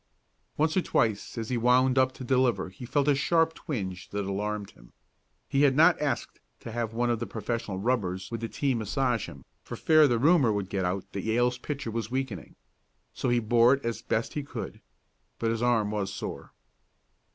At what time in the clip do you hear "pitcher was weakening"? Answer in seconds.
11.59-12.55